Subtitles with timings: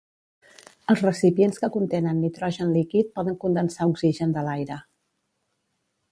[0.93, 4.79] Els recipients que contenen nitrogen líquid poden condensar oxigen de l'aire.